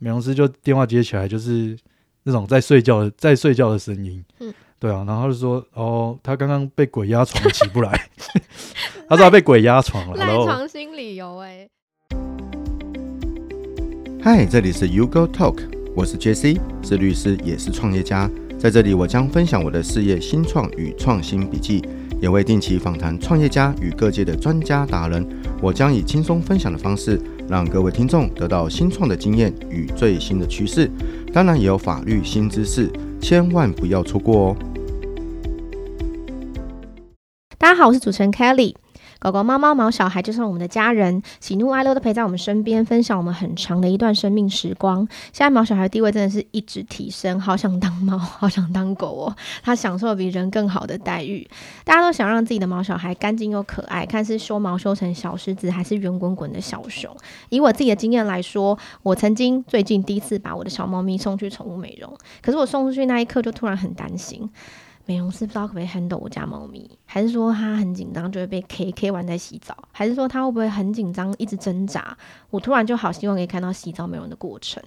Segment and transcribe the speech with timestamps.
[0.00, 1.76] 美容师就电话接起来，就是
[2.22, 4.24] 那种在睡觉的在睡觉的声音。
[4.38, 8.08] 嗯，对啊，然后他就说，哦，他刚刚被鬼压床起不来，
[9.10, 11.68] 他说他被鬼压床了，赖床新理由哎。
[14.22, 15.58] 嗨，这里是 You Go Talk，
[15.96, 21.82] 我是 JC，是律师，也是创业家，在这里我将分享我的事业新创与创新笔记。
[22.20, 25.24] 也会定期访谈创业家与各界的专家达人，
[25.62, 27.16] 我将以轻松分享的方式，
[27.48, 30.90] 让各位听众得到新创的经验与最新的趋势，
[31.32, 32.90] 当然也有法律新知识，
[33.22, 34.56] 千万不要错过哦！
[37.56, 38.74] 大家好，我是主持人 Kelly。
[39.20, 44.98] 狗狗、猫猫、毛小孩就像我们的家人，喜怒哀乐都陪在我们身边，分享我们很长的一段生命时光。
[45.32, 49.36] 现在毛小孩的地位真的是一直提升，好想当猫，好想当狗哦！
[49.62, 51.48] 他享受比人更好的待遇。
[51.84, 57.14] 大家都想让自己的毛小孩干净又可爱，看是修毛修成小狮子，还是圆滚滚的小熊。
[57.48, 64.48] 以我自己的经验来说，我曾经最近第一次把我的小猫咪送去宠物美容，可是我送出去那一刻就突然很担心。
[65.08, 72.14] 美容师不知道可不可以 handle 我家猫咪，还是说它很紧张就会被 K K 完在洗澡，还是说它会不会很紧张一直挣扎？
[72.50, 74.82] 我突然就好希望可以看到洗澡美容的过程。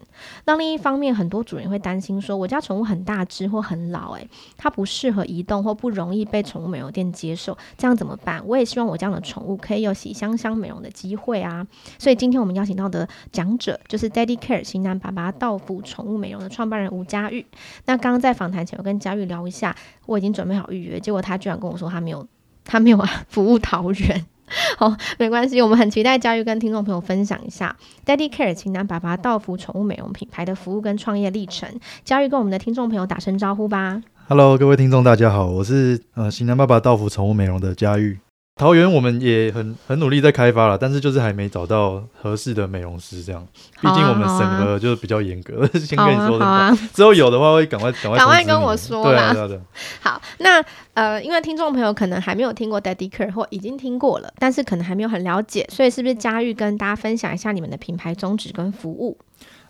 [0.45, 8.43] 那另一方面，很多主人会担心说，我家宠物很大只或很老，诶，它不适合移动或不容易被宠物美容店接受，这样怎么办？
[8.45, 11.65] 我也希望我这样的宠物可以有洗香香美容的机会啊。
[11.97, 17.43] 所以今天我们邀请到的讲者就是 Daddy Care 型男爸爸到府宠物美容的创办人吴佳玉。
[17.87, 19.75] 那刚刚在访谈前，我跟佳玉聊一下。
[20.11, 22.27] 我已经准备好预约，结果他居然跟我说他没有，
[22.65, 24.25] 他没有 服务桃园。
[24.77, 27.73] 好，没关系，我们很期待佳玉跟听众朋友分享一下
[28.05, 31.69] Daddy Care 型男爸爸道服宠物美容品牌的服务跟创业历程。
[32.03, 34.01] 佳玉跟我们的听众朋友打声招呼吧。
[34.27, 38.19] Hello，各位听众，大家好，我是呃型男爸爸道服宠物美容的佳玉。
[38.57, 43.43] 桃园我们也很很努力在开发了，但是就是还没找到合适的美容师这样。
[43.81, 46.45] 毕竟我们审核就是比较严格，啊啊、先跟你说的。
[46.45, 49.33] 好啊，啊，之后有的话会赶快赶快赶快跟我说啦。
[49.33, 49.61] 对啊，对啊。
[50.01, 50.63] 好，那
[50.93, 59.17] 呃，因为听众朋友可能还没有听过 Daddy Care 或已经听过了，但是可能还没有很了解，所以是不是佳玉跟大家分享一下你们的品牌宗旨跟服务？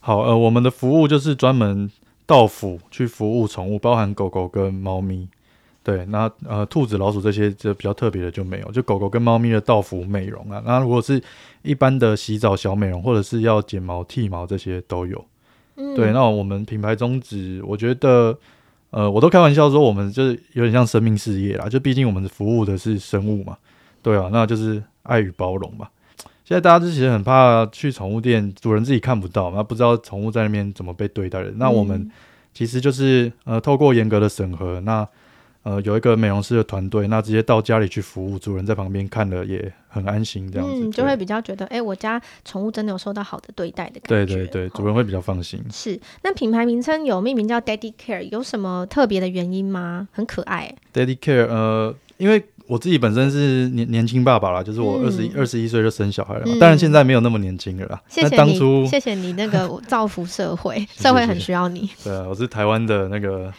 [0.01, 1.89] 好，呃，我们的服务就是专门
[2.25, 5.29] 到府去服务宠物，包含狗狗跟猫咪。
[5.83, 10.61] 对，那呃，兔子、老鼠这些就比较特别的就没有，就狗狗跟猫咪的道服美容啊。
[10.63, 11.21] 那如果是
[11.63, 15.25] 一般的洗澡小美容，或者是要剪毛、剃毛这些都有。
[15.77, 18.37] 嗯，对，那我们品牌宗旨，我觉得，
[18.91, 23.57] 呃，我都开玩笑说，我们就是有点像生命事业啦，就毕竟我们服务的是生物嘛。
[24.03, 25.87] 对啊，那就是爱与包容嘛。
[26.43, 31.51] 现在大家其实很怕去宠物店，主人自己看不到，那不知道宠物在那边怎么被对待的。
[31.55, 32.11] 那我们
[32.53, 35.07] 其实就是呃，透过严格的审核，那
[35.63, 44.25] 呃，有一个美容师的团队，那直接到家里去服务，主人在旁边看了也很安心，这样子、嗯、就会比较觉得，哎、欸，我家宠物真的有受到好的对待的感觉。
[44.25, 45.63] 对对对，主人会比较放心。
[45.71, 50.07] 是，那品牌名称有命名叫 Daddy Care，有什么特别的原因吗？
[50.11, 50.73] 很可爱。
[50.91, 58.01] Daddy Care，呃，因为我自己本身是年年轻爸爸啦，就是我二十一二十一岁就生小孩了嘛，当然、嗯、现在没有那么年轻了啦。
[58.09, 61.87] 谢谢你，当初谢谢你那个造福社会， 社会很需要你。
[62.03, 63.53] 对啊，我是台湾的那个。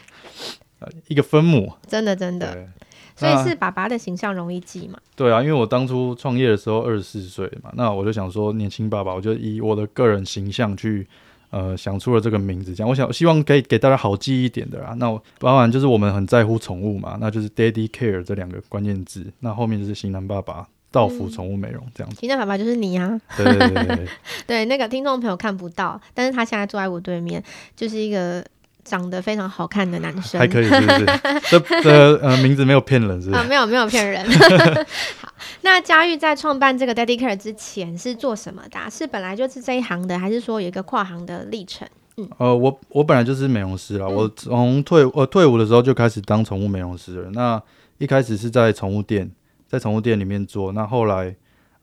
[1.08, 2.66] 一个分母，真的真的，
[3.14, 4.98] 所以是爸爸的形象容易记嘛？
[5.14, 11.06] 对啊，因为我当初创业的时候二十四岁嘛，那我就想说年轻爸爸，我就以我的个人形象去
[11.50, 14.94] 呃想出了这个名字，这样我想希望可以给大家好记一点的啦。
[14.96, 22.18] 那我当然就是我们很在乎宠物嘛，那就是 Daddy Care 这两个关键字，那后面就是型男爸爸到府宠物美容这样子。
[22.20, 23.20] 型男爸爸就是你啊？
[23.36, 24.06] 对对对对，对，
[24.46, 27.42] 对，那个听众朋友看不到，但是他现在坐在我对面，
[27.76, 28.44] 就是一个。
[28.84, 31.06] 长得非常好看的男生，还可以是不是？
[31.50, 33.40] 这这呃名字没有骗人是不是？
[33.40, 34.24] 啊，没有没有骗人。
[35.20, 38.90] 好，那佳玉在创办这个 Daddy Care 之前是做什么的？
[38.90, 41.86] 是本来就是这一行的，还是说有一个跨行的历程？
[42.16, 47.30] 嗯，呃，我我本来就是美容师啦，嗯、我从退呃退伍的时候就开始当宠物美容师了。
[47.30, 47.62] 那
[47.98, 49.30] 一开始是在宠物店，
[49.68, 51.34] 在宠物店里面做，那后来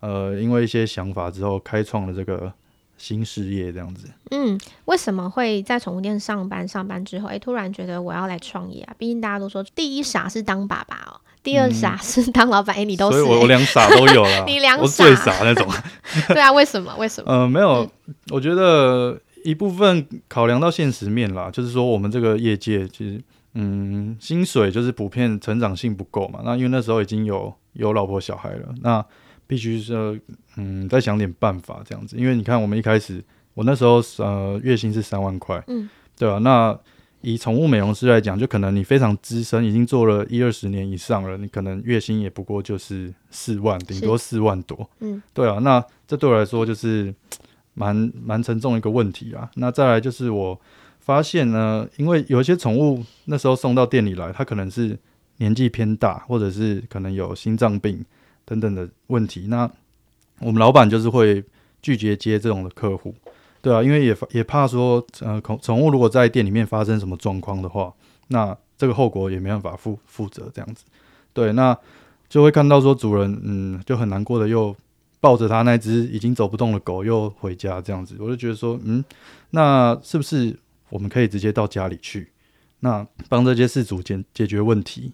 [0.01, 2.51] 呃因为一些想法之后，开创了这个。
[2.99, 6.67] 新事业这样子，嗯，为什么会在宠物店上班？
[6.67, 8.93] 上班之后，哎、欸，突然觉得我要来创业啊！
[8.97, 12.75] 毕竟大家都说，第一傻是当爸爸哦，第二傻是当老板。
[12.75, 15.65] 哎、嗯欸，你都是、欸，所以我我两傻都有了， 你两傻，我最傻那种。
[16.27, 16.93] 对啊，为什么？
[16.97, 17.31] 为什么？
[17.31, 26.41] 呃，没有，嗯、我觉得一部分考量到现实面啦，就是说我们这个业界其实，嗯，薪水就是普遍成长性不够嘛。
[26.43, 29.03] 那因为那时候已经有有老婆小孩了，那。
[29.49, 30.21] 必须是
[30.57, 33.23] 嗯，再想点办法这样子，因为你看，我们一开始
[33.55, 36.37] 我那时候呃月薪是三万块，嗯，对吧、啊？
[36.37, 36.79] 那
[37.21, 45.57] 以宠物美容师来讲，就可能你非常资深，已经做了一二十年以上了，你可能月薪也不过就是四万，顶多四万多，嗯，对啊。
[45.63, 47.11] 那这对我来说就是
[47.73, 49.49] 蛮蛮沉重的一个问题啊。
[49.55, 50.57] 那再来就是我
[50.99, 54.95] 发现呢，因为有一些宠物那时候送到店里来，它可能是
[55.37, 58.05] 年纪偏大，或者是可能有心脏病
[58.49, 59.45] 等等的问题。
[59.47, 59.69] 那
[60.39, 61.43] 我们老板就是会
[61.83, 63.13] 拒绝接这种的客户，
[63.61, 67.93] 对啊，因为也也怕说，呃，宠宠物如果在店里面发生什么状况的话，
[68.29, 70.83] 那这个后果也没办法负负责这样子。
[71.33, 71.77] 对，那
[72.27, 74.75] 就会看到说主人，嗯，就很难过的又
[75.19, 79.03] 抱着他那只已经走不动的狗又回家这样子，我就觉得说，嗯，
[79.51, 80.57] 那是不是
[80.89, 82.31] 我们可以直接到家里去，
[82.79, 85.13] 那帮这些事主解解决问题？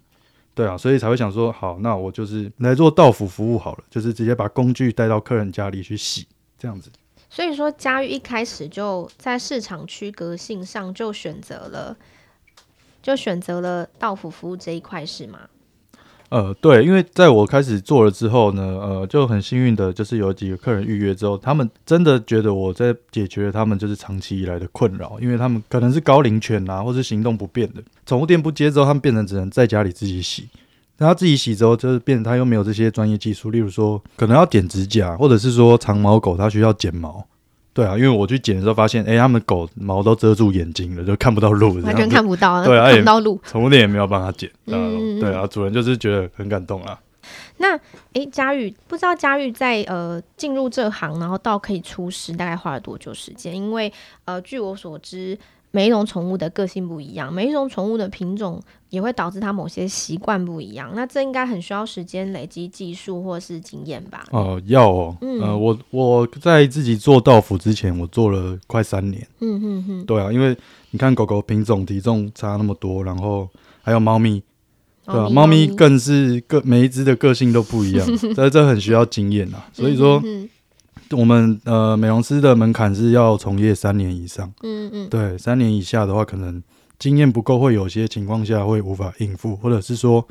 [0.56, 6.26] 对啊，所以才会想说，好，那我就是来做道府服务好了，就是直接把工具带到客人家里去洗，
[6.58, 6.90] 这样子。
[7.30, 11.98] 所以说，佳玉一开始就在市场区隔性上就选择了，
[13.04, 15.42] 就选择了道府服务这一块，是吗？
[16.36, 30.50] 呃，对，因为在我开始做了之后呢，呃，就很幸运的，就是有几个客人预约之后，他们真的觉得我在解决了他们就是长期以来的困扰，因为他们可能是高龄犬啊，或是行动不便的，宠物店不接之后，他们变成只能在家里自己洗。
[30.98, 37.26] 那他自己洗之后，就是变成他又没有这些专业技术，例如说可能要剪指甲，或者是说长毛狗它需要剪毛。
[37.76, 43.38] 对啊，因为我去捡的时候发现，哎，他们狗毛都遮住眼睛了，就看不到路，完全看不到，对啊，看不到路。
[43.44, 46.98] 宠物店也没有帮他捡，嗯，对啊，主人就是觉得很感动啊。
[47.58, 47.76] 那
[48.14, 53.56] 哎，佳玉，不知道佳玉在呃进入这行，然后到可以出师，大概花了多久时间？
[53.56, 53.92] 因为
[54.26, 55.38] 呃，据我所知。
[55.72, 58.62] 每一种宠物的个性不一样，每一种宠物的品种
[58.92, 60.90] 也会导致它某些习惯不一样。
[60.96, 64.24] 那这应该很需要时间累积技术或是经验吧？
[64.32, 65.18] 哦、呃，要哦。
[65.20, 69.28] 嗯、呃，我我在自己做道府之前，我做了快三年。
[69.42, 70.06] 嗯嗯嗯。
[70.06, 70.58] 对啊，因为
[70.92, 73.50] 你看狗狗品种体重差那么多，然后
[73.82, 74.42] 还有猫咪，
[75.06, 79.66] 对啊，猫咪更是个每一只的个性都不一样， 所以这很需要经验啊。
[79.74, 80.22] 所以说。
[80.24, 80.50] 嗯
[81.12, 84.52] 我们呃，美容师的门槛是要从业三年以上。
[84.64, 86.62] 嗯嗯，对，三年以下的话，可能
[86.98, 90.28] 经验不够，会有些情况下会无法应付，或者是说，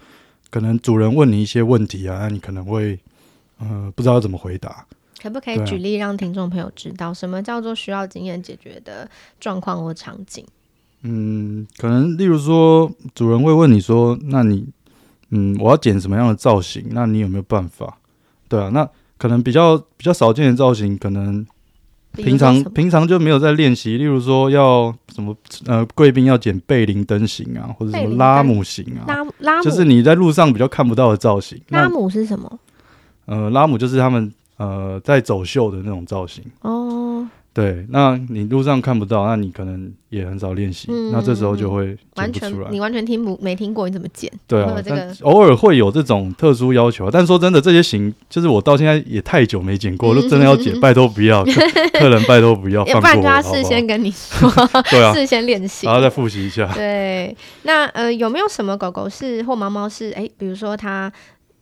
[0.51, 2.99] 可能主人问你一些问题啊，那你可能会
[3.61, 4.85] 呃不知道怎么回答。
[5.23, 10.45] 可不可以举例让听众朋友知道，什么叫做需要经验解决的状况或场景？
[11.05, 14.67] 嗯，可能例如说，主人会问你说：“那你
[15.31, 16.85] 嗯，我要剪什么样的造型？
[16.91, 17.99] 那你有没有办法？”
[18.49, 18.89] 对啊，那。
[19.17, 21.47] 可能比较比较少见的造型，可能
[22.13, 23.97] 平常平常就没有在练习。
[23.97, 25.35] 例如说，要什么
[25.67, 31.59] 呃，贵宾要剪贝林灯型啊，或者什么拉姆型啊，拉拉姆就是你在路上比较看不到的造型。
[31.69, 32.59] 拉姆是什么？
[33.27, 36.45] 呃，拉姆就是他们呃在走秀的那种造型。
[36.63, 37.04] 哦。
[37.55, 41.97] 对，那你路上看不到，那你可能也很少练习，嗯、那这时候就会。
[42.17, 44.29] 完全你完全听不没听过，你怎么剪？
[44.49, 54.51] 对啊，这个偶尔会有这种特殊要求，但说真的，这些型就是我到现在也太久没剪过，嗯、真的要剪， 拜托不要，客人拜托不要 放过我，不然就要事先跟你说，
[54.91, 56.69] 对啊，事先练习，然后再复习一下。
[56.75, 61.13] 对，那呃有没有什么狗狗是或猫猫是哎，比如说它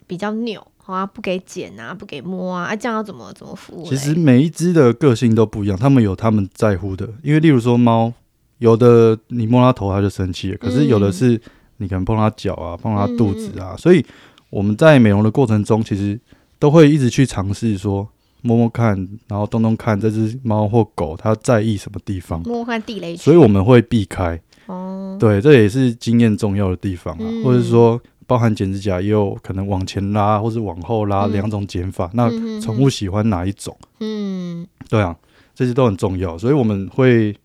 [0.06, 0.66] 比较扭？
[0.84, 3.86] 好啊，不给剪啊，不给摸啊，啊，这样要怎么怎么服务？
[3.88, 7.08] 其实每一只的个性都不一样，他们有他们在乎的。
[7.22, 8.12] 因为例如说猫，
[8.58, 11.40] 有的你摸它头它就生气了，可是有的是
[11.76, 14.04] 你可能碰它脚啊，碰它肚子啊，嗯、所以
[14.50, 16.18] 我们在美容的过程中，其实
[16.58, 18.08] 都会一直去尝试说
[18.40, 18.96] 摸摸看，
[19.28, 24.40] 然后动动看这只猫或狗它在意什么地方，摸摸看地雷，所以我们会避开。
[24.66, 28.00] 哦，对，这也是经验重要的地方啊，嗯、或者说。
[28.32, 33.76] 包含剪指甲也有可能往前拉或是往后拉两种剪法，嗯、那宠物喜欢哪一种？
[34.00, 35.14] 嗯，对啊，
[35.54, 37.36] 这些都很重要，所以我们会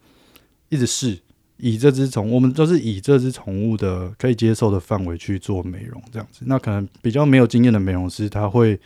[0.70, 1.20] 一直试，
[1.58, 6.46] 以这只宠物，我们都是以这只宠物的可以接受的范围去做美容，这样子。
[6.46, 8.80] 那可能比较没有经验的美容师，他会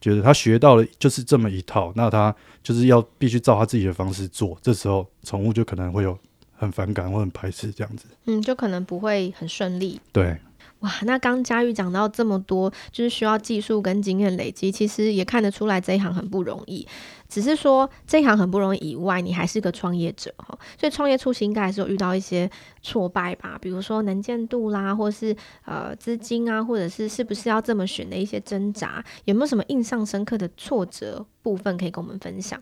[0.00, 6.18] 觉得他学到了就是这么一套，那他就是要必须照他自己的方式做，这时候宠物就可能会有
[6.56, 8.06] 很反感或很排斥这样子。
[8.24, 10.00] 嗯，就可能不会很顺利。
[10.10, 10.36] 对。
[10.80, 16.86] 哇，那刚佳玉讲到这么多，就是需要技术跟经验累积，其实也看得出来这一行很不容易。
[17.28, 22.48] 只是说这一行很不容易以外，你还是个创业者哈，所以创业初期应该还是有遇到一些
[22.82, 32.60] 挫败吧，比如说能见度啦，或是呃资金啊，或者是是不是要这么选的一些挣扎，有没有什么印象深刻的挫折部分可以跟我们分享？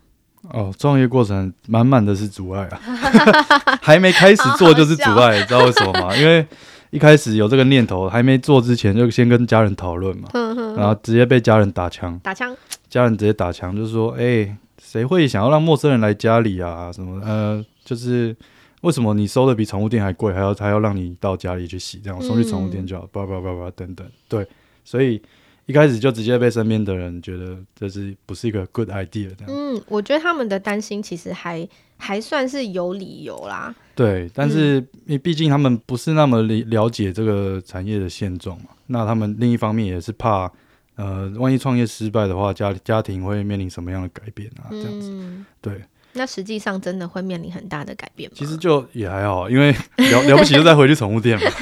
[0.51, 2.81] 哦，创业过程满满的是阻碍啊，
[3.83, 6.17] 还没开始做就是阻碍，你知道为什么吗？
[6.17, 6.47] 因为
[6.95, 10.29] 一开始有这个念头，还没做之前就先跟家人讨论嘛，
[10.77, 12.57] 然后直接被家人打枪，打枪，
[12.89, 16.93] 家人直接打枪，就是说，哎、欸，谁会想要让陌生人来家里啊？
[16.93, 18.35] 什么呃，就是
[18.83, 24.07] 为什么你收的比宠物店还贵，还要还要让你到家里去洗，这样送去宠物店就好，叭叭叭叭等等。
[24.29, 24.47] 对，
[24.85, 25.21] 所以
[25.67, 29.49] 一开始就直接被身边的人觉得这是不是一个 good idea 这样。
[29.49, 31.67] 嗯，我觉得他们的担心其实还
[31.97, 33.75] 还算是有理由啦。
[33.95, 40.51] 对，但是因为毕竟他们不是那么了了解这个产业的现状嘛，那他们另一方面也是怕，
[40.97, 44.69] 呃，万一创业失败的话，家家庭会面临什么样的改变啊？
[44.71, 45.81] 这样子，嗯、对。
[46.17, 48.37] 那实际上真的会面临很大的改变吗？
[48.39, 51.45] 其实就也还好，因为了了不起就再回去宠物店嘛。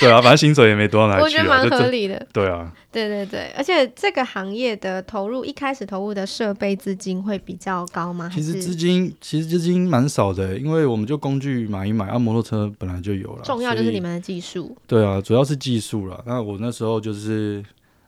[0.00, 2.26] 对啊，反正薪水也没多少拿去，我觉得蛮合理的。
[2.32, 8.30] 对啊，对对对，而且这个行业的投入，一开始投入的设备资金会比较高吗？
[8.34, 13.42] 其实资金其实资金蛮少的，因为我们就工具买一买，啊，摩托车本来就有了。
[13.44, 14.74] 重要就是你们的技术。
[14.86, 16.24] 对啊，主要是技术了。
[16.26, 17.62] 那我那时候就是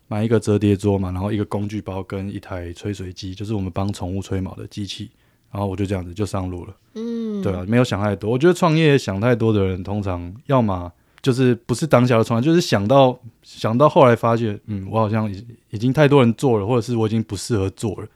[0.08, 5.10] 买一个折叠桌嘛，然后一个工具包跟一台吹水机，就是我们帮宠物吹毛的机器，
[5.50, 6.74] 然后我就这样子就上路了。
[6.94, 8.30] 嗯，对啊，没有想太多。
[8.30, 10.90] 我觉得创业想太多的人，通常要么。
[11.22, 18.08] 就是不是当下的创业，就是想到想到后来发觉，嗯，我好像已已经太多人做了，或者是我已经不适合做了。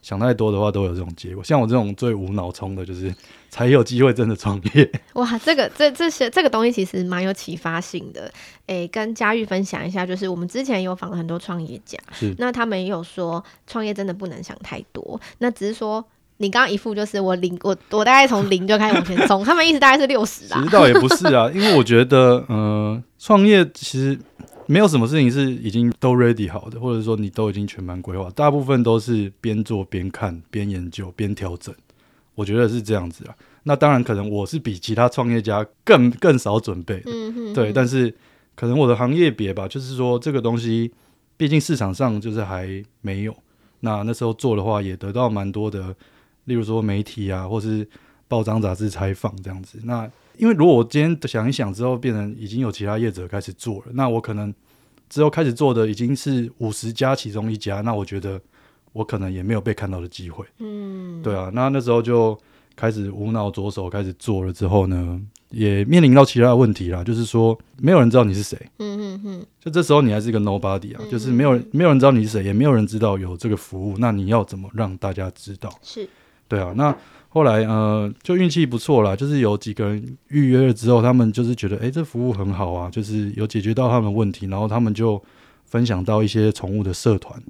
[0.00, 1.44] 想太多的话，都有这种结果。
[1.44, 3.14] 像我这种最无脑冲的，就是
[3.50, 4.92] 才有机会真的创业。
[5.14, 8.32] 哇，这个这这些这个东西其实蛮有启发性的。
[8.66, 15.20] 诶，跟佳玉分享一下，就是我们之前有访了很多创业家，是那他们也有说，创业真的不能想太多。
[15.38, 16.04] 那只是说。
[16.42, 20.58] 你刚刚一副就是我零，我我大概从零就开始往前冲， 他们意思大概是六十啦。
[20.58, 24.18] 其实倒也不是啊， 因为我觉得，嗯、呃，创业其实
[24.66, 31.72] 没有什么事情是已经都 ready 好的，或者说你都已经全盘规划，大部分都是边做边看、边研究、边调整。
[32.34, 33.34] 我觉得是这样子啊。
[33.62, 37.72] 那当然，可能我是比其他创业家更更少准备，嗯哼，对。
[37.72, 38.12] 但是
[38.56, 40.90] 可能我的行业别吧，就是说这个东西，
[41.36, 43.36] 毕竟市场上就是还没有。
[43.84, 45.94] 那那时候做的话，也得到蛮多的。
[46.52, 47.88] 例如说媒体啊，或是
[48.28, 49.78] 报章杂志采访这样子。
[49.84, 50.06] 那
[50.36, 54.52] 因为如果我今天想一想之后，变成已经有其他业者开始做了，那我可能
[55.08, 58.38] 之后开始做的已经是五十家其中一家，那我觉得
[58.92, 60.44] 我可能也没有被看到的机会。
[60.58, 61.50] 嗯，对啊。
[61.54, 62.38] 那那时候就
[62.76, 65.18] 开始无脑着手开始做了之后呢，
[65.48, 68.58] 也面临到其他的问题啦，就是说没有人知道你是谁。
[68.78, 69.46] 嗯嗯嗯。
[69.58, 75.72] 就这时候你还是一个 nobody 啊，嗯、就是没有没有人知道你是谁，也没有人知道有这个服务，那你要怎么让大家知道？
[75.82, 76.08] 是。
[76.52, 76.94] 对啊，那
[77.30, 85.18] 后来呃，就运气不错啦，就是有几个人预约了之后，他们就是觉得，哎，这服务很好啊，就是有解决到他们问题，然后他们就
[85.64, 87.42] 分享到一些宠物的社团。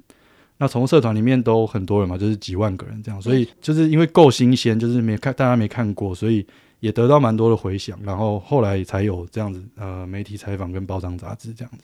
[0.57, 6.47] 那宠物社团里面都很多人嘛，就是几万个人这样，所以就是因为够新鲜，就是没看大家没看过，所以
[6.79, 7.99] 也得到蛮多的回响。
[8.03, 11.83] 然后后来才有这样子呃媒体采访跟包装杂志这样子，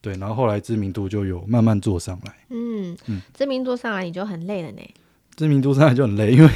[0.00, 2.34] 对，然后后来知名度就有慢慢做上来。
[2.50, 4.82] 嗯嗯，知名度上来你就很累了呢。
[5.36, 6.50] 知名度上来就很累， 因为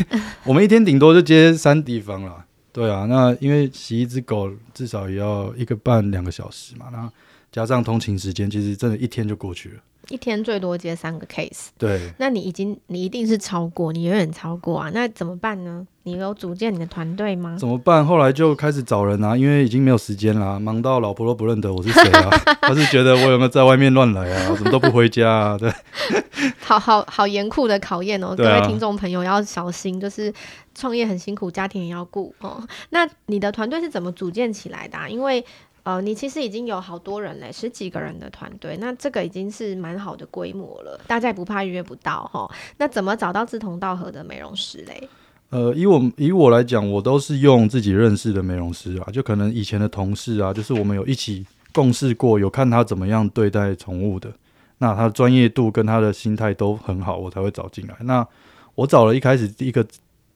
[0.45, 2.45] 我们一天顶多就接三地方了。
[2.73, 7.11] 对啊，那因为洗一只狗至少也要一个半两个小时嘛，那
[7.53, 9.75] 加上通勤时间，其实真的一天就过去了。
[10.09, 15.87] 一天最多接三个 case，对，那你已经你一定是超过，你永远超过啊，那怎么办呢？
[16.11, 17.57] 你有组建你的团队吗？
[17.59, 18.05] 怎么办？
[18.05, 22.31] 后来就开始找人啊，因为已经没有时间啦，忙到老婆都不认得我是谁啊，
[22.62, 25.59] 他是觉得我有没有在外面乱来啊，怎么都不回家啊？
[25.59, 25.73] 对，
[26.61, 30.33] 好好好严酷的考验哦，各位听众朋友要小心，就是
[30.75, 32.62] 创业很辛苦，家庭也要顾哦。
[32.90, 35.09] 那你的团队是怎么组建起来的啊？
[35.09, 35.45] 因为
[35.83, 41.00] 呃，你其实已经有好多人嘞，十几个人的团队，那这个已经是蛮好的规模了。
[41.07, 42.47] 大家也不怕预约不到哈。
[42.76, 45.09] 那怎么找到志同道合的美容师嘞？
[45.50, 54.33] 呃，以我以我来讲，我都是用自己认识的美容师啊，就可能以前的同事啊，就是我们有一起共事过，有看他怎么样对待宠物的，
[54.78, 57.97] 那他专业度跟他的心态都很好，我才会找进来。
[58.00, 58.26] 那
[58.75, 59.87] 我找了一开始第一个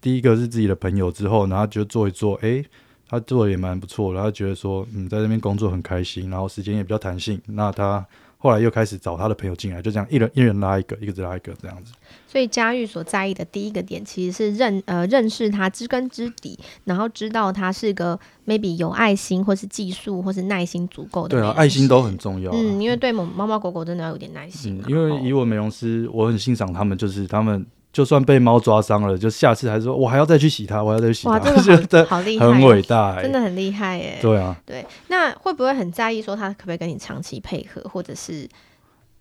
[0.01, 2.67] 第一个是自己的朋友之后，然后就做一做，哎、欸。
[3.07, 7.41] 他做的也蛮不错的，他觉得说，嗯，在这边工作很开心，然后时间也比较弹性。
[7.47, 8.05] 那他
[8.45, 11.95] 后来又开始找他的朋友进来，就这样一人一人拉一个，一个再拉一个这样子。
[12.29, 21.39] 所以佳玉所在意的第一个点，其实是认呃认识他知根知底，然后知道他是个 maybe 有爱心，或是技术，或是耐心足够的。
[21.39, 22.55] 对啊，爱心都很重要啊。
[22.55, 24.85] 嗯，因为对猫猫狗狗真的要有点耐心啊。
[24.87, 27.65] 嗯，因为以我美容师，我很欣赏他们，就是他们。
[27.95, 31.35] 就算被猫抓伤了，就下次还说，我还要再去洗它，我还要再去洗它。
[31.35, 34.19] 哇，这个 好厉害，很伟大，真的很厉害耶。
[34.21, 38.49] 对啊，对，那会不会很在意说他可不可以跟你长期配合，或者是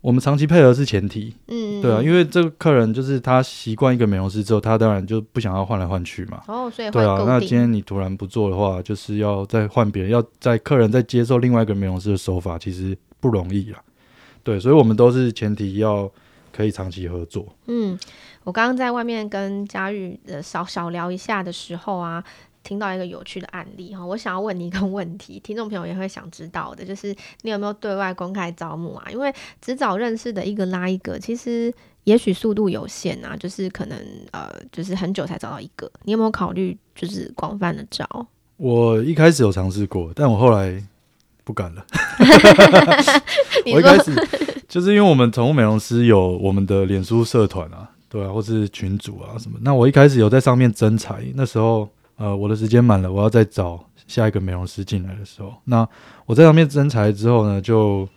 [0.01, 1.35] 我们长期配合是前提？
[1.49, 6.41] 嗯，对啊，因为这个客人就是他习惯一个美容师之后，他当然就不想要换来换去嘛。
[6.47, 13.79] 哦，所以对啊，那今天你突然不做的话，就是要再换别人，要在客人再接受另外一个美容师的手法，其实不容易啊。
[14.43, 16.09] 对，所以我们都是前提要。
[16.55, 17.47] 可以长期合作。
[17.65, 17.97] 嗯，
[18.43, 22.23] 我刚刚在外面跟佳玉呃少少聊一下的时候啊，
[22.63, 29.07] 听到一个有趣的案例哈，我想要问你一个问题，听众朋友也会想知道的，就是你有没有对外公开招募啊？
[29.11, 31.73] 因为只找认识的一个拉一个，其实
[32.03, 33.97] 也许速度有限啊，就是可能
[34.31, 35.89] 呃，就是很久才找到一个。
[36.03, 38.05] 你有没有考虑就是广泛的招？
[38.57, 40.81] 我一开始有尝试过，但我后来
[41.43, 41.85] 不敢了。
[43.73, 44.13] 我一开始
[44.67, 49.57] 就是因为我们宠物美容师有我们的脸书社团啊，对啊，或是群主啊什么。
[49.61, 51.89] 那我一开始有在上面征才，那时候。
[52.15, 55.85] 呃，我的时间满了，我要再找下一个美容师进来的时候，那
[56.27, 58.07] 我在上面征才之后呢，就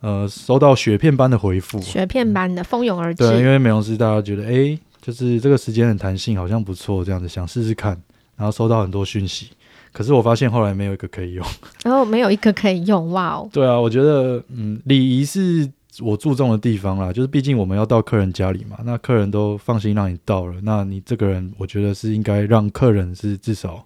[0.00, 3.22] 呃收到雪片般的回复，雪片般的蜂拥而至。
[3.22, 7.90] 对，因为美容师大家觉得，哎、欸，就是这个时间很弹性，好像不错，这样子想试试看，
[8.34, 9.50] 然后收到很多讯息，
[9.92, 11.46] 可是我发现后来没有一个可以用，
[11.84, 13.48] 然后、哦、没有一个可以用，哇哦。
[13.52, 15.70] 对啊，我觉得，嗯，礼仪是。
[16.00, 23.84] 我注重的地方啦，就是毕竟我们要到客人家里嘛，那客人都放心让你到了，那你这个人，我觉得是应该让客人是至少，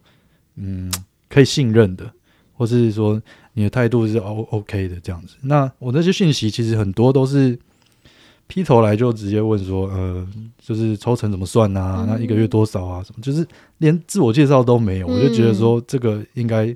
[0.56, 0.90] 嗯，
[1.28, 2.10] 可以信任的，
[2.54, 3.20] 或是说
[3.52, 5.34] 你的态度是 O OK 的这样子。
[5.42, 7.58] 那我那些讯息其实很多都是
[8.46, 10.26] 劈头来就直接问说，呃，
[10.60, 12.06] 就是抽成怎么算啊？
[12.08, 13.02] 那一个月多少啊？
[13.02, 13.20] 什么？
[13.20, 13.46] 就是
[13.78, 16.74] 连自我介绍都没有，我就觉得说这个应该。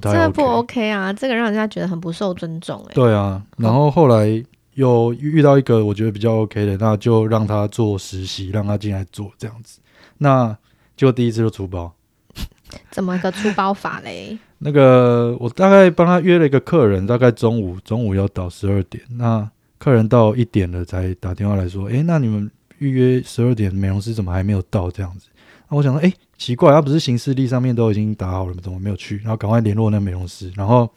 [0.00, 2.94] 这个不 OK 啊，这个让人家觉得很不受尊重哎。
[2.94, 9.80] 对啊，然后后来又遇到一个我觉得比较 OK 的，那就让他做实习，让他进来做这样子。
[10.18, 10.56] 那
[10.96, 11.92] 就第一次就出包，
[12.90, 14.38] 怎么个出包法嘞？
[14.58, 19.48] 那个我大概帮他约了一个客人，大概中午中午要到十二点，那
[19.78, 25.28] 客人到一点了才打电话来说，哎，那你们预约十二点美容师怎么还没有到这样子？
[25.68, 26.12] 那我想说，哎。
[26.38, 28.60] 奇怪，他不是行事历上面都已经打好了吗？
[28.62, 29.16] 怎么没有去？
[29.18, 30.88] 然后赶快联络那个美容师，然后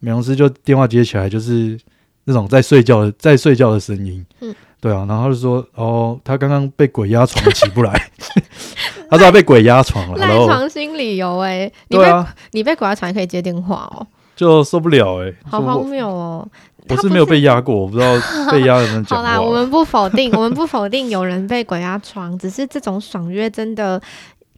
[0.00, 1.78] 美容师就电话接起来，就是
[2.24, 4.24] 那种在睡觉的 在睡觉的声音。
[4.40, 8.10] 嗯，对啊，然后他就说，哦，他刚刚被鬼压床起不来，
[9.08, 10.16] 他说他被鬼压床了。
[10.18, 16.48] 赖床心理由哎，对啊，你被鬼压床也可以接电话哦，就受不了哎，好荒谬哦！
[16.88, 18.14] 我是没有被压过，我不知道
[18.50, 19.18] 被压的人讲。
[19.18, 24.00] 好啦，我们不否定，我们不否定有人被鬼压床，只是这种爽约真的。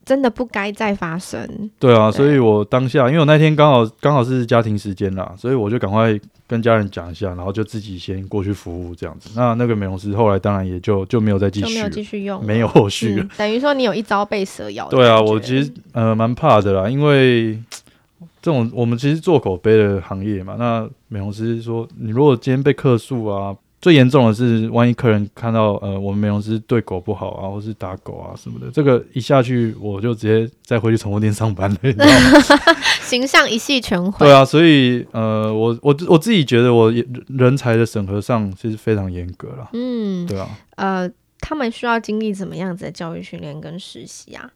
[0.04, 1.70] 真的不该再发生。
[1.78, 9.30] 对啊，对，所以我当下，因为我那天刚好刚好是家庭时间啦，所以我就赶快跟家人讲一下，然后就自己先过去服务这样子。
[9.36, 13.24] 那那个美容师后来当然也就就没有再继续，没有继续用，没有后续了。
[13.24, 14.88] 嗯，等于说你有一招被蛇咬。
[14.88, 17.54] 对啊，我其实呃蛮怕的啦，因为
[18.40, 23.54] 这种我们其实做口碑的行业嘛，那美容师说你如果今天被客诉啊。
[23.82, 32.40] 最严重的是，万一客人看到呃，我们美容师对狗不好啊，或是打狗啊什么的，这个一下去我就直接再回去宠物店上班了，你知道吗？
[33.02, 34.24] 形象一系全毁。
[34.24, 36.92] 对啊，所以呃，我我我自己觉得我
[37.26, 39.68] 人才的审核上其实非常严格了。
[39.72, 40.48] 嗯，对啊。
[40.76, 44.48] 呃，他们需要经历怎么样子的教育训练跟实习啊？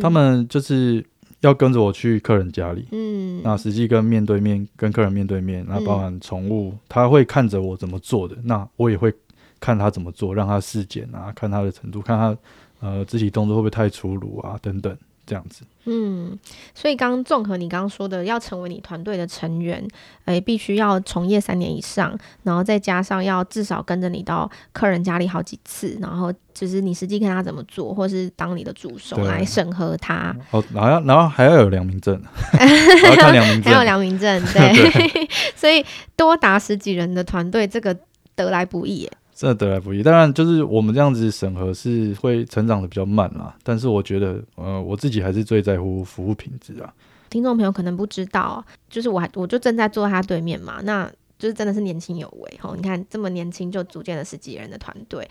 [0.00, 1.06] 他们就是。
[1.40, 9.12] 要跟着我去客人家里，嗯，那实际跟面对面跟客人面对面，那包含宠物，嗯、他会看着我怎么做的，那我也会
[9.60, 12.36] 看他怎么做，让他试检啊，看他的程度，看他
[12.80, 14.96] 呃肢体动作会不会太粗鲁啊，等等。
[15.28, 16.38] 这样子，嗯，
[16.74, 19.86] 所以刚综合你刚刚说的，要成为你团队的成员，
[20.24, 30.34] 哎、欸，必须要从业三年以上，然后再加上要至少跟着你到客人家里好几次，然后就是你实际看他怎么做，或是当你的助手来审核他。
[30.50, 32.18] 哦，然后然后还要有良民证，
[32.52, 35.84] 还要看良民证，还有良民证，对，对 所以
[36.16, 37.94] 多达十几人的团队，这个
[38.34, 39.12] 得来不易耶。
[39.38, 43.56] 真的得来不易，当然就是我们这样子审核是会成长的比较慢啦。
[43.62, 46.92] 但是我觉得，呃，我自己还是最在乎服务品质啊。
[47.30, 52.72] 听众朋友可能不知道，就是我还我就正在坐他对面嘛，那就是真的是年轻有为哈。
[52.74, 55.24] 你看这么年轻就组建了十几人的团队，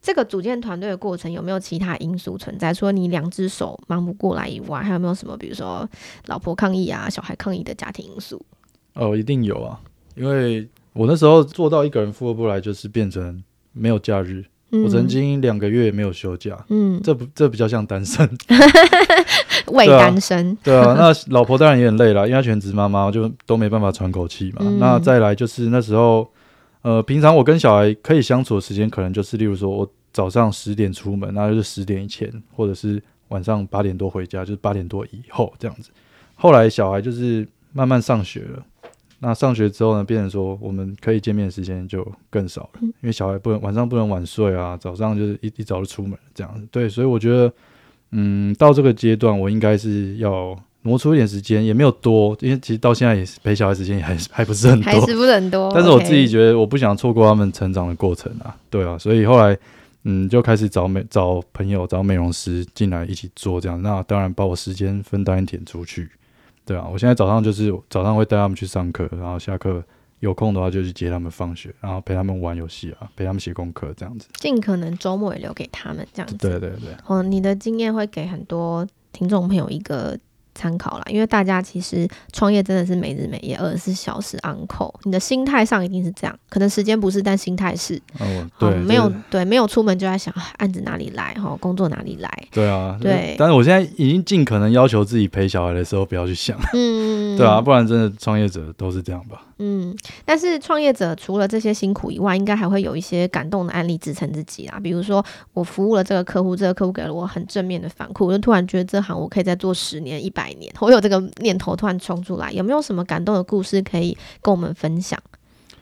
[0.00, 2.74] 这个组建团队的过程有没有其他因素存在？
[2.74, 5.88] 除了你两只手忙不过来以外，还有没有什么，比如说
[6.26, 8.44] 老婆抗议啊、小孩抗议的家庭因素？
[8.94, 9.80] 哦，一定有啊，
[10.16, 13.40] 因为我那时候做到一个人负荷不来，就是变成。
[13.72, 18.28] 没有假日，嗯、我曾经两个月没有休假，嗯，这不这比较像单身，
[19.72, 24.58] 伪单身，对啊，对啊，那老婆当然也很累了，因为她全职妈妈，就都没办法喘口气嘛。
[24.60, 26.28] 嗯、那再来就是那时候，
[26.82, 35.90] 呃，平常我跟小孩可以相处的时间，可能就是例如说我早上十点出门，那就是十点以前，或者是晚上八点多回家，就是八点多以后这样子。
[36.34, 38.62] 后来小孩就是慢慢上学了。
[39.24, 46.66] 那上学之后呢，变成说我们可以见面的时间就更少了，嗯、因为小孩不能晚上不能晚睡啊，早上就是一一早就出门这样子。
[46.72, 47.52] 对，所以我觉得，
[48.10, 55.70] 嗯，到这个阶段，我应该是要挪出一点时间，也没有多，因为其实到现在也是陪小孩时间也还还不是很多，还是不是很多。
[55.74, 59.56] 但是我自己觉得我不想错过他们成长的过程啊，对啊，所以后来
[60.02, 66.10] 嗯就开始找美找朋友找美容师进来一起做这样，那当然把我时间分担一点出去，
[66.64, 69.82] 对啊，我现在早上就是早上会带他们去上课，然后下课
[70.20, 76.36] 有空的话就去接他们放学，然后陪他们玩游戏啊，陪他们写功课这样子，尽可能周末也留给他们这样子。
[76.36, 80.18] 对对对，哦，你的经验会给很多听众朋友一个。
[80.54, 84.92] 参考啦，因为大家其实创业真的是每日每夜，二十四小时 on call。
[85.04, 87.94] 你的心态上一定是这样，可能时间不是，但心态是。
[88.18, 92.30] 哦，对，哦、没有对，没有出门就在想案子哪里来，哈，工作哪里来。
[92.50, 93.34] 对啊，对。
[93.38, 99.46] 但是我现在已经尽可能要求自己陪小孩的时候不要去想，嗯， 对啊，不然真的创业者都是这样吧。
[99.64, 104.80] 嗯，但是创业者除了这些辛苦以外，应该还会有一些感动的案例支撑自己啊。
[104.80, 110.72] 比如说，我服务了这个客户，这个客户给了我很正面的反馈，我就突然觉得这行我可以再做十年、一百年。
[110.80, 115.20] 我有这个念头突然冲出来，有没有什么感动的故事可以跟我们分享？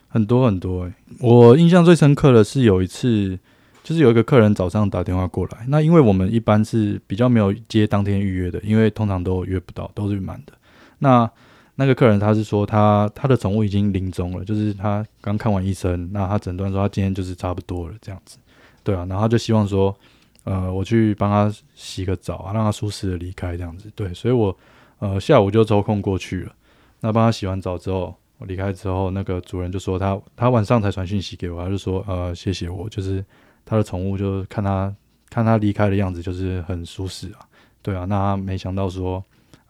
[0.08, 3.38] 很多很多欸，我印象最深刻的是有一次，
[3.84, 10.52] 就是有一个客人早上打电话过来，那因为我们一般是比较没有接当天预约的，因为通常都约不到，都是满的。
[10.98, 11.30] 那
[11.76, 18.36] 那个客人他是说他他的宠物已经临终了，就是他刚看完医生，那他诊断说他今天就是差不多了这样子，
[18.82, 19.96] 对啊，然后他就希望说，
[20.44, 24.56] 呃，我去帮他洗个澡啊，让他舒适的离开这样子，对，所以我
[24.98, 26.54] 呃下午就抽空过去了，
[27.00, 33.24] 那帮他洗完澡之后，我离开之后，那个主人就说他他晚上才传讯息给我，他就说呃谢谢我，就是
[33.64, 34.94] 他的宠物就看他
[35.28, 37.40] 看他离开的样子就是很舒适啊，
[37.82, 39.22] 对啊，那他没想到说。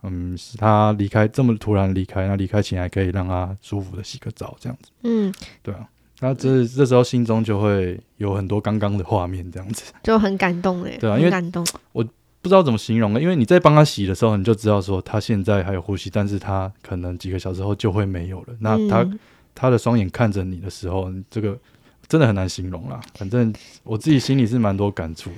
[0.03, 4.91] 嗯，是他离开这么突然离开，那离开前还可以让他舒服的洗个澡，这样子。
[5.03, 5.31] 嗯，
[5.63, 5.87] 对啊，
[6.21, 10.97] 那这这时候心中就会有很多刚刚的画面，这样子 就很感动哎。
[10.99, 12.05] 对啊，因为感动，我
[12.43, 18.55] 不知道怎么形容了，因为你在帮他洗的时候，你就知道说他现在还有呼吸，但是他可能几个小时后就会没有了。
[18.61, 19.19] 那他、嗯、
[19.55, 21.59] 他的双眼看着你的时候，这个
[22.07, 23.01] 真的很难形容啦。
[23.15, 23.53] 反正
[23.83, 25.37] 我自己心里是蛮多感触的。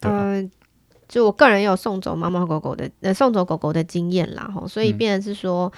[0.00, 0.18] 嗯啊。
[0.30, 0.50] 呃
[1.06, 5.74] 就我个人有送走猫猫狗狗的，呃，送走狗狗的经验啦，吼，所以变的是说，嗯，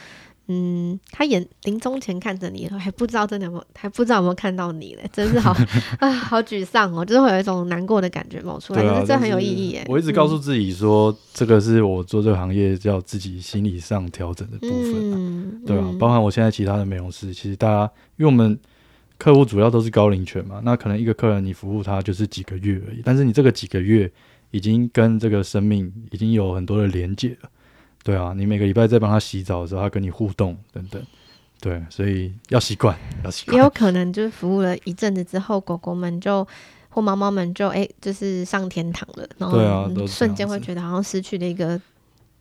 [0.48, 5.56] 嗯，他眼临终前看着你，还不知道真的有没有，还不知道有没有看到你嘞，真是好
[5.98, 9.84] 啊，好沮丧哦，就是会有一种难过的感觉冒出来，啊、是这很有意义耶。
[9.88, 18.58] 我一直告诉自己说、嗯，这个是我做这个行业要自己心理上调整的部分、啊嗯，对啊、嗯，包含我现在其他的美容师，其实大家，因为我们
[19.18, 24.10] 客户主要都是高龄犬嘛，那可能一个客人你服务他就是几个月而已，但是你这个几个月。
[24.52, 27.50] 已经跟这个生命已经有很多的连接了，
[28.06, 31.02] 对啊，你每个礼拜在帮他洗澡的时候，他跟你互动等等，
[31.60, 33.56] 对，所以要习惯，要习惯。
[33.56, 36.46] 也有可能就是服务了一阵子之后，狗狗们就
[36.88, 41.80] 或猫猫们就哎、欸，就是上天堂了，然后瞬间会觉得好像失去了一个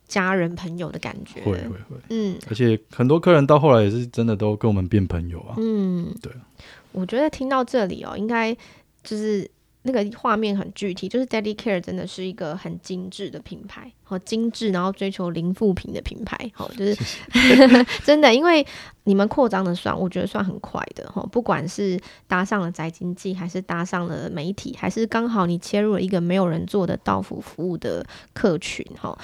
[0.06, 1.40] 家人朋友的感觉。
[1.40, 6.32] 会会会，嗯，而且很多客人到后来也是真的都跟我们变朋友啊，嗯，对。
[6.92, 8.56] 我觉得听到这里哦，应该
[9.02, 9.50] 就是。
[9.86, 16.96] 那个画面很具体，就是 Daddy Care 真的是一个很精致的品牌，好精致，然后追求零负评的品牌，好就是
[18.04, 18.66] 真的，因为
[19.04, 29.16] 你们扩张的算，我觉得算很快的哈，不管是搭上了宅经济，还是搭上了媒体，还是刚好你切入了一个没有人做的到府服务的客群哈，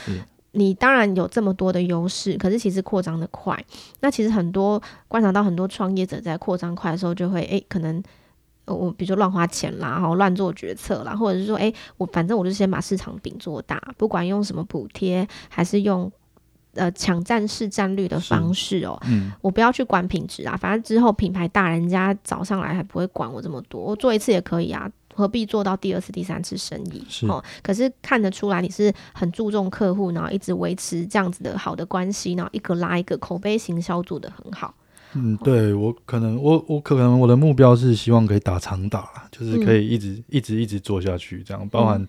[0.53, 3.63] 你当然有这么多的优势，可是其实扩张的快，
[4.01, 8.01] 那其实很多观察到很多创业者在扩张快的时候，就会诶、欸、可能。
[8.75, 16.11] 我比如说乱花钱啦，然后乱做决策啦，或者是说，哎，我反正我就先把市场饼做大，不管用什么补贴，还是用
[16.75, 27.05] 呃抢占市占率的方式哦、喔，嗯，我不要去管品质啊，反正之后品牌大，人家找上来还不会管我这么多，我做一次也可以啊，何必做到第二次、第三次生意？
[27.09, 34.75] 是哦，可是看得出来你是很注重客户，然后一直维持这样子的好的关系，然后一个拉一个，口碑行销做得很好。
[35.15, 42.01] 嗯，对我可能我我可能我的目标是希望可以打长打，就是可以一直、嗯、一直一直做下去，这样包含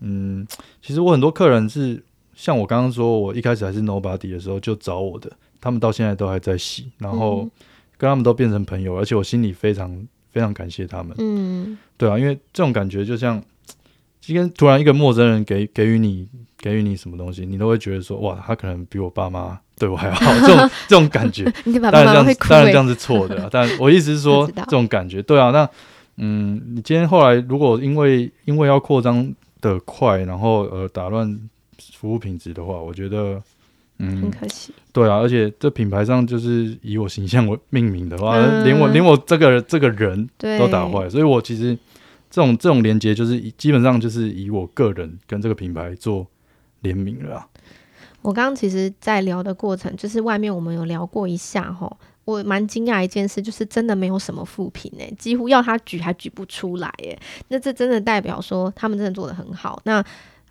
[0.00, 0.46] 嗯，嗯，
[0.82, 2.02] 其实我很多客人是
[2.34, 7.48] 像我刚刚说，我一开始还是 nobody 的时候就找我的，他们到现在都还在洗，然后
[7.96, 11.16] 跟他们都变成朋友，而且我心里非常非常感谢他们。
[11.18, 13.42] 嗯，对啊，因为这种感觉就像
[14.20, 16.28] 今天突然一个陌生人给给予你
[16.58, 19.58] 给予你什么东西，你都会觉得说哇，他可能比我爸妈。
[19.76, 21.44] 对我还好，这种 这种感觉，
[21.90, 23.48] 当然这样，当然这样是错的。
[23.52, 25.50] 但我意思是说，这种感觉，对啊。
[25.50, 25.68] 那
[26.16, 31.40] 嗯，你今天后来如果因为因为要扩张的快，然后呃打乱
[31.92, 33.42] 服务品质的话，我觉得
[33.98, 34.72] 嗯很可惜。
[34.92, 41.76] 对啊，而且这品牌上就是以我形象为命名的话，嗯、连我连我这个这个人都打坏，所以我其实
[42.30, 46.24] 这种这种连接就是基本上就是以我个人跟这个品牌做
[46.82, 47.44] 联名了。
[48.24, 57.18] 我刚刚其实，在聊的过程，就是外面我们有聊过一下哈，我蛮惊讶一件事，就是真的没有什么副品诶，几乎要他举还举不出来诶。
[57.48, 59.78] 那这真的代表说他们真的做的很好。
[59.84, 60.02] 那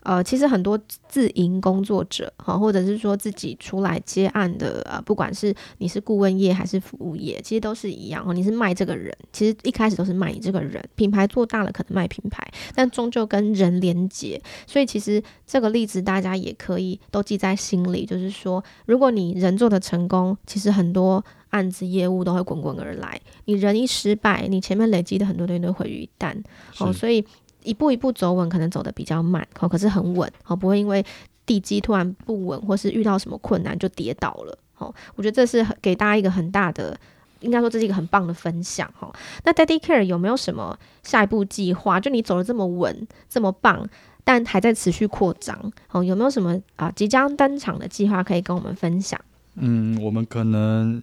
[0.04, 8.34] 呃，其实很多自营工作者哈，或者是说自己出来接案的啊，不管是你是顾问业还是服务业，其实都是一样哦。
[8.34, 10.84] 你是卖这个人，其实一开始都是卖你这个人。
[10.96, 14.42] 品牌做大了可能卖品牌，但终究跟人连接。
[14.68, 23.20] 所以其实这个例子大家也可以都记在心里，就是说，如果你人做的成功，其实很多案子业务都会滚滚而来。
[23.46, 26.36] 你人一失败，你前面累积的很多东西都毁于一旦
[26.80, 26.92] 哦。
[26.92, 27.26] 所以。
[27.64, 31.06] 一步一步走稳，可能走得比较慢，哦，可是很稳，哦，不会因为
[31.46, 36.98] 地基突然不稳，或是遇到什么困难就跌倒了，哦，我觉得这是给大家一个很大的，
[37.42, 39.12] 应该说这是一个很棒的分享，哈。
[39.44, 42.00] 那 Daddy Care 有没有什么下一步计划？
[42.00, 43.88] 就你走得这么稳，这么棒，
[44.24, 49.20] 但还在持续扩张，哦，有没有什么啊即将登场的计划可以跟我们分享？
[49.56, 51.02] 嗯，我们可能，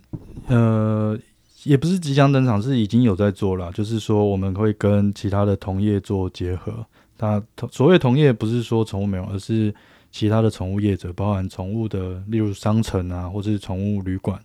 [0.48, 1.18] 呃。
[1.64, 3.70] 也不是即将登场，是已经有在做了。
[3.72, 6.84] 就是说，我们会跟其他的同业做结合。
[7.18, 9.74] 它所谓同业，不是说宠物美容，而是
[10.10, 14.40] 其他的宠物业者，包含宠物的，例如商城啊，或是宠物旅馆，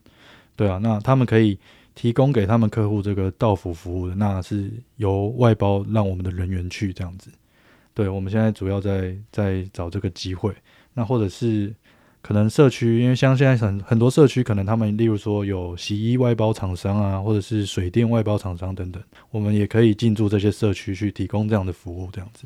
[0.55, 1.57] 对啊，那他们可以
[1.93, 7.29] 提供给他们客户这个到府服务的，那是由外包让我们的人员去这样子。
[7.93, 10.53] 对，我们现在主要在在找这个机会，
[10.93, 11.73] 那或者是。
[12.25, 22.45] 可能社区，因为像现在很很多社区，可能他们例如说有洗衣外包厂商啊，或者是水电外包厂商等等，我们也可以进驻这些社区去提供这样的服务，这样子。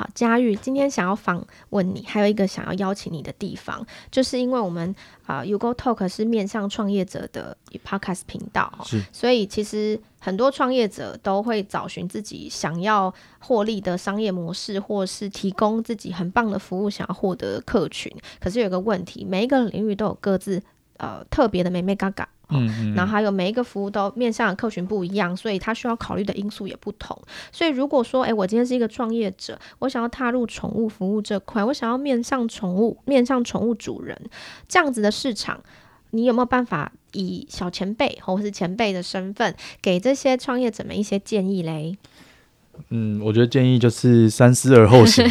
[0.00, 4.94] 好，佳玉，今天想要访问你，还有一个想要邀请你的地方，就是因为我们
[5.26, 18.10] 啊、呃、，U Go Talk 是面向创业者的 Podcast 频道，是，所以其实很多创业者都会找寻自己想要获利的商业模式，或是提供自己很棒的服务，想要获得客群。
[18.40, 20.62] 可是有一个问题，每一个领域都有各自
[20.96, 22.26] 呃特别的美眉角角。
[22.52, 27.16] 嗯，嗯，然后还有每一个服务都面向的客群不一样，所以他需要考虑的因素也不同。
[27.52, 34.16] 所以如果说，哎，我今天是一个创业者，我想要踏入宠物服务这块，我想要面向宠物，面向宠物主人
[34.68, 35.60] 这样子的市场，
[36.10, 41.96] 你有没有办法以小前辈或是前辈的身份，给这些创业者们一些建议嘞？
[42.88, 45.24] 嗯，我觉得建议就是三思而后行。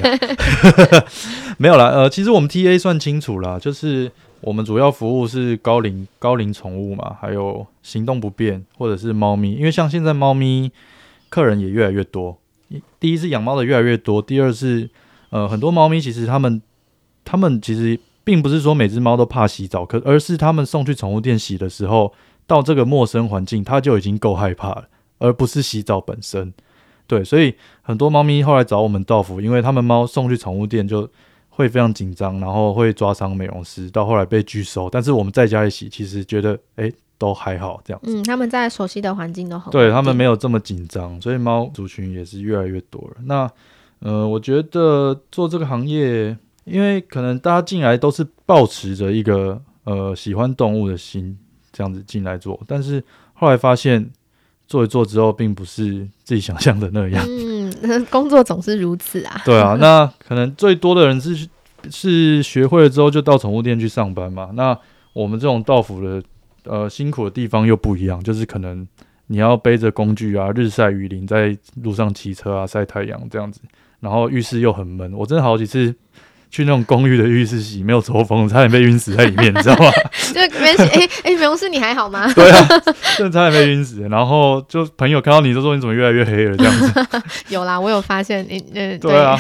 [1.58, 4.12] 没有啦，呃，其实我们 TA 算清楚啦，就是。
[4.42, 10.72] 我们主要服务是高龄高龄宠物嘛，还有行动不便或者是猫咪，因为像现在猫咪
[11.28, 12.38] 客人也越来越多。
[13.00, 14.90] 第一是养猫的越来越多，第二是
[15.32, 16.62] 呃很多猫咪其实他们
[17.26, 22.14] 他们其实并不是说每只猫都怕洗澡，可而是他们送去宠物店洗的时候，
[22.48, 24.86] 到这个陌生环境，它就已经够害怕了，
[25.18, 26.54] 而不是洗澡本身。
[27.08, 31.10] 对，所以很多猫咪后来找我们到府，因为他们猫送去宠物店就。
[31.60, 34.90] 会非常紧张，然后会抓伤美容师，到后来被拒收。
[34.90, 38.16] 但是我们在家里洗，其实觉得哎都还好这样子。
[38.16, 39.70] 嗯，他们在熟悉的环境都好。
[39.70, 43.18] 对，他们没有这么紧张，所以猫族群也是越来越多了。
[43.26, 43.52] 那
[44.00, 51.38] 呃，我觉得做这个行业，因为可能大家进来都是抱持着一个呃喜欢动物的心
[51.74, 54.10] 这样子进来做，但是后来发现
[54.66, 57.22] 做一做之后，并不是自己想象的那样。
[57.28, 57.49] 嗯
[58.10, 59.42] 工作总是如此啊。
[59.46, 61.48] 对啊，那可能最多的人是
[61.90, 64.50] 是学会了之后就到宠物店去上班嘛。
[64.54, 64.78] 那
[65.14, 66.24] 我们这种道府的
[66.64, 68.88] 呃辛苦的地方又不一样，就是可能
[69.28, 73.62] 你要背着工具啊，日晒雨淋，在路上骑车啊，晒太阳这样子，
[74.00, 75.96] 然后浴室又很闷，我真的好几次。
[76.52, 79.92] 去那种公寓的浴室洗，没有抽风，差点被晕死在里面，你知道吗？
[80.48, 82.28] 就没事， 哎、欸、哎，美容师你还好吗？
[82.34, 82.68] 对啊，
[83.18, 84.02] 真的差点被晕死。
[84.10, 87.22] 然后就朋友看到你，就说你怎么越来越黑了这样子。
[87.50, 89.38] 有啦，我有发现你，呃，对啊，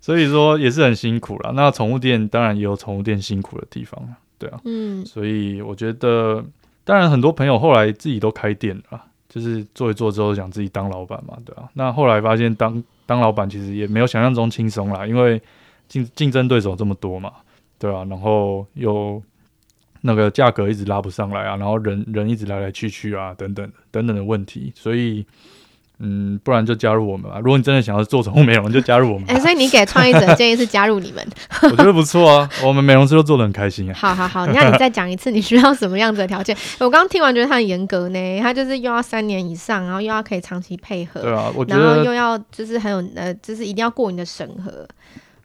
[0.00, 1.52] 所以说也是很辛苦啦。
[1.54, 4.00] 那宠物店当然也有宠物店辛苦的地方，
[4.38, 6.44] 对啊，嗯，所以我觉得，
[6.84, 11.64] 当然很多朋友后来自己都开店了，就是做一做之后想自己当老板嘛，对啊。
[11.74, 15.40] 那后来发现当当老板其实也没有想象中轻松啦，因为。
[15.88, 17.30] 竞竞争对手这么多嘛，
[17.78, 19.22] 对啊，然后又
[20.02, 25.24] 那个价格一直拉不上来啊，然后人人一直来来去去啊，等等等等的问题，所以
[25.98, 27.38] 嗯，不然就加入我们吧。
[27.38, 29.26] 如果你真的想要做宠物美容，就加入我们。
[29.30, 31.26] 哎、欸，所以你给创业者建议是加入你们？
[31.62, 33.94] 我觉得不错啊，我们美容师都做的很开心啊。
[33.94, 36.54] 好好好，那你再讲一次，你需要什么样子的条件？
[36.80, 44.86] 我刚刚听完觉得他很严格呢，他就是又要三年以上，然后又要可以长期配合，对啊，我觉得然后又要就是很有呃，就是一定要过你的审核。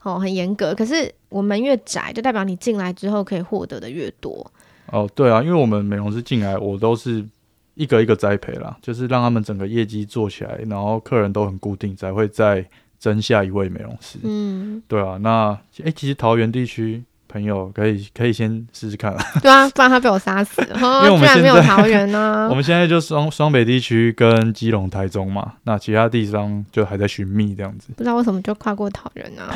[0.03, 4.51] 哦，很严格，可是我们越窄，就代表你进来之后可以获得的越多。
[4.87, 7.23] 哦，对啊，因为我们美容师进来，我都是
[7.75, 12.65] 一个一个栽培啦，就是让他们整个业绩做起来，然后客人都很固定，才会再
[12.97, 14.17] 增下一位美容师。
[14.23, 19.15] 嗯，对啊，那诶、欸，其实桃园地区朋友可以可以先试试看。
[19.41, 20.75] 对啊，不然他被我杀死了。
[20.75, 22.47] 因为我们没有 桃园呢。
[22.49, 27.87] 我们现在就双双北地区跟基隆、台中嘛，那其他地方就还在寻觅这样子。
[27.95, 29.55] 不知道为什么就跨过桃园啊？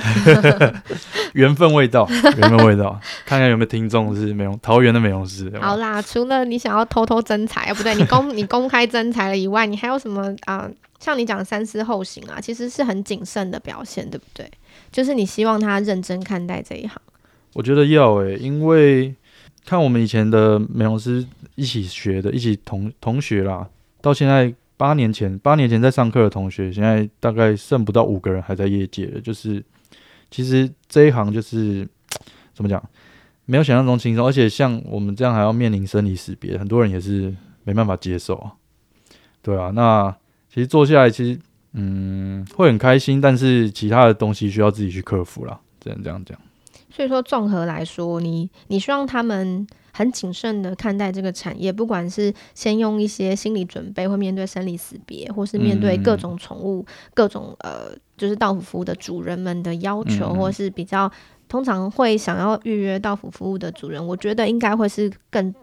[1.34, 5.52] 缘分未到，缘分未到，看看有没有听众是美容桃园的美容师。
[5.62, 10.60] 好啦，除了你想要偷偷征才啊，不对，你公你公开增财了以外，你还有什么啊？
[10.60, 14.50] 呃像你讲三思后行啊，其实是很谨慎的表现，对不对？
[14.92, 17.00] 就是你希望他认真看待这一行。
[17.56, 19.16] 我觉得要诶、因为
[19.66, 23.68] 看我们以前的美容师一起学的，一起同同学啦，
[24.02, 29.22] 到现在八年前八年前在上课的同学，现在大概剩不到五个人还在业界了。
[29.22, 29.64] 就是
[30.30, 31.88] 其实这一行就是
[32.54, 32.84] 怎么讲，
[33.46, 38.52] 没有想象中轻松，而且像我们这样还要面临生离死别，很多人也是没办法接受啊。
[39.42, 40.16] 对啊，那。
[40.48, 41.38] 其实做下来，其实
[41.74, 46.40] 嗯会很开心，但是其他的东西需要自己去克服啦，只能这样讲。
[46.96, 61.12] 所以说，综合来说，你你希望他们很谨慎的看待这个产业，不管是先用一些心理准备，或面对生离死别，或是面对各种宠物、嗯、各种呃，就是到府服务的主人们的要求，嗯、或是比较
[61.50, 65.54] 通常会想要预约到府服务的主人，我觉得应该会是更，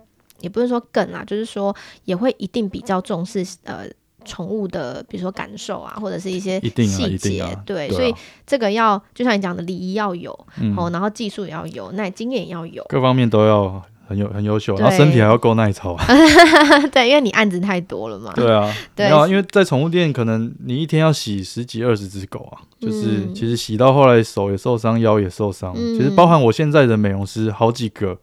[0.41, 3.87] 也不是说更啦，就是说也会一定比较重视呃。
[4.23, 8.15] 宠物的，比如说感受啊，或者是一些细节，啊啊、对，对啊、所以
[8.47, 15.97] 这个要就像你讲的礼仪要有，嗯、哦，然后技术也要有，那经验也要有，各方面都要很有很优秀，然后身体还要够耐操。
[16.93, 18.33] 对，因为你案子太多了嘛。
[18.35, 25.73] 对啊，对啊，因为在宠物店，可能你一天要洗十几二十只狗啊，就是、嗯、其实洗到后来手也受伤，腰也受伤。
[25.77, 28.19] 嗯、其实包含我现在的美容师好几个，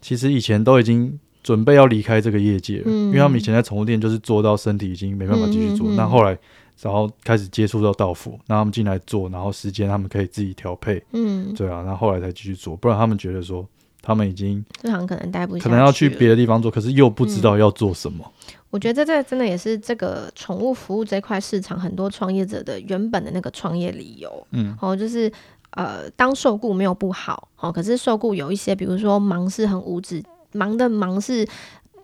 [0.00, 1.18] 其实以前都已经。
[1.44, 6.36] 准备要离开这个业界了，嗯、因为他们以前在宠物店就是做到身体已经没办法继续做，那、嗯、后来
[6.80, 13.64] 然后开始接触到道府，那他们进来做，然后时间他们可以自己调配，嗯，对啊，然后后来才继续做，不然他们觉得说
[14.02, 18.24] 他们已经这行可能待不，可能要去别的地方做，可是又不知道要做什么。
[18.48, 25.30] 嗯、我觉得这真的也是这个宠物服务这块市场很多创业者的原本的那个创业理由，嗯，哦，就是
[25.72, 30.22] 呃，当受雇没有不好，哦，可是受雇有一些，比如说忙是很无止。
[30.54, 31.46] 忙的忙是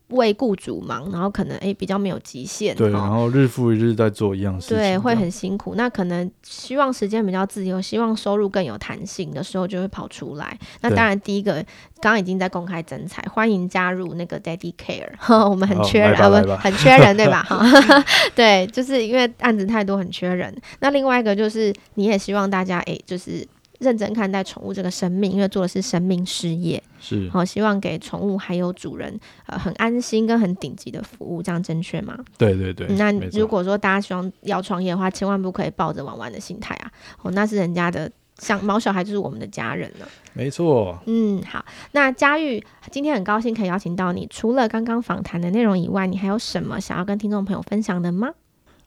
[0.09, 5.77] 为雇主忙，然后可能诶、欸、比较没有极限，对，然后日复一日在做一样事情，对，会很辛苦。
[5.77, 10.59] 那可能希望时间比较自由，希望收入更有弹性的时候，就会跑出来。
[10.81, 11.55] 那当然，第一个
[12.01, 15.13] 刚刚已经在公开征才，欢迎加入那个 Daddy Care，
[15.49, 17.45] 我们很缺人，我们很缺人，对吧？
[17.49, 17.65] 哈，
[18.35, 20.53] 对，就是因为案子太多，很缺人。
[20.81, 23.47] 那另外一个就是，你也希望大家诶、欸，就是。
[23.81, 32.17] 认真看待宠物这个生命，因为做的是生命事业，是好、哦、希望给宠物还有主人呃很安心跟很顶级的服务，这样正确吗？
[32.39, 32.87] 对对对。
[32.97, 36.93] 那如果说大家希望要创业的话，千万不可以抱着玩玩的心态啊！
[37.23, 40.07] 哦，那是人家的，像毛小孩就是我们的家人了。
[40.35, 40.99] 没错。
[41.07, 41.65] 嗯，好。
[41.93, 48.29] 那佳玉今天很高兴可以邀请到你，除了刚刚访谈的内容以外，你还有什么想要跟听众朋友分享的吗？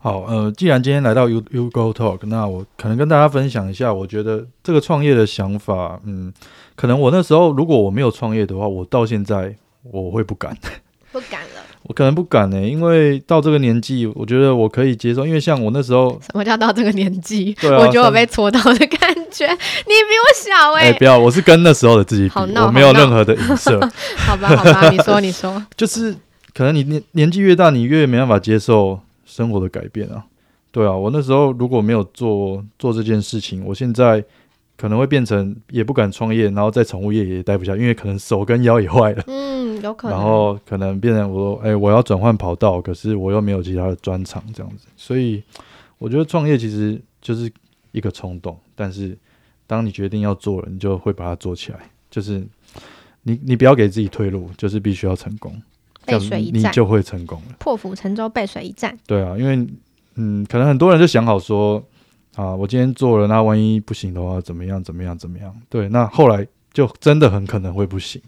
[0.03, 6.33] 好，呃，既然今天来到 U U Go Talk，那我可能跟大家分享一下，我觉得这个创业的想法，嗯，
[6.75, 10.53] 可能我那时候如果我没有创业的话，我到现在我会不敢，
[11.13, 17.53] 不敢了， 我可能不敢呢、欸，因为到这个年纪，我觉得我可以接受，因为像我那时候，什么叫到这个年纪？
[17.61, 19.47] 对啊，我觉得我被戳到的感觉，
[19.87, 23.79] 你比我小哎、欸，哎、欸，不要，我是跟那时候的自己比，闹我没有任何的影射，
[24.27, 26.13] 好吧，好吧，你说，你说，就是
[26.53, 28.99] 可能你年年纪越大，你越没办法接受。
[29.33, 30.23] 生活的改变啊，
[30.71, 34.23] 对啊，我那时候如果没有做做这件事情，我现在
[34.77, 40.07] 可能会变成也不敢创业，然后在宠物业也待不下，因为可能手跟腰也坏了，嗯，有可。
[40.07, 45.41] 能，然后可能变成我说，哎、欸，我要转换跑道，可是我又没有其他的专长这样子，所以
[45.97, 47.51] 我觉得创业其实就是
[47.91, 49.17] 一个冲动，但是
[49.65, 51.79] 当你决定要做了，你就会把它做起来，
[52.11, 52.45] 就是
[53.23, 55.59] 你你不要给自己退路，就是必须要成功。
[56.05, 57.55] 背水一战，你就会成功了。
[57.59, 58.97] 破釜沉舟，背水一战。
[59.07, 59.67] 对啊，因为
[60.15, 61.83] 嗯，可能很多人就想好说
[62.35, 64.83] 啊，我今天做了，那万一不行的话，怎么样？
[64.83, 65.17] 怎么样？
[65.17, 65.53] 怎么样？
[65.69, 68.21] 对，那后来就真的很可能会不行。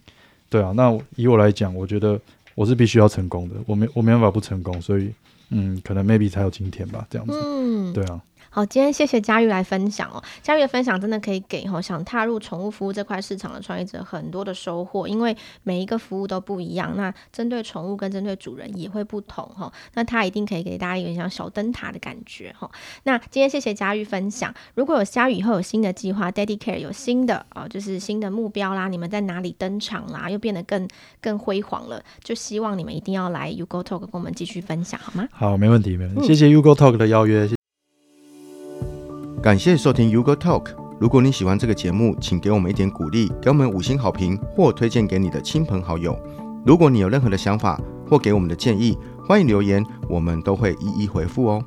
[0.49, 2.19] 对啊，那以我来讲，我觉得
[2.55, 5.11] 我是必须要成功的，我没我没办法不成功，所以
[5.49, 7.33] 嗯，可能 maybe 才有今天吧，这样子。
[7.43, 8.21] 嗯，对啊。
[8.55, 10.23] 好，今天谢谢佳玉来分享哦。
[10.41, 19.69] 佳玉的分享真的可以给哈想踏入宠物服务这块市场的创业者很多的收获，因为每一个服务都不一样，那针对宠物跟针对主人也会不同哈。
[19.95, 22.71] 那他一定可以给大家一个像小灯塔的感觉哈。
[23.03, 30.87] 那今天谢谢佳玉分享，如果有佳玉以后有新的计划，Daddy Care 有新的啊，就是新的目标啦，你们在哪里登场啦，又变得更
[31.19, 35.27] 更辉煌了，就希望你们一定要来 U Go Talk 跟我们继续分享好吗？
[35.33, 36.27] 好，没问题，没问题。
[36.27, 37.54] 谢谢 U Go Talk 的邀约。
[39.45, 40.69] 感谢收听 U Go TALK，
[40.99, 46.17] 如果你喜欢这个节目，请给我们一点鼓励，给我们五星好评，或推荐给你的亲朋好友。
[46.65, 47.79] 如果你有任何的想法
[48.09, 51.63] 或给我们的建议，欢迎留言，我们都会一一回复哦。